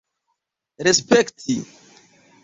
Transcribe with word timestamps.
respekti 0.87 1.57